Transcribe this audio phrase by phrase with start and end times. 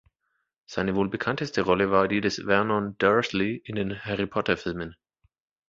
[0.65, 4.95] Seine wohl bekannteste Rolle war die des "Vernon Dursley" in den Harry-Potter-Filmen.